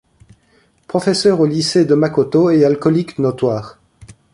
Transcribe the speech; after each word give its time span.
Professeur 0.87 1.39
au 1.41 1.45
lycée 1.45 1.85
de 1.85 1.93
Makoto 1.93 2.49
et 2.49 2.65
alcoolique 2.65 3.19
notoire. 3.19 3.77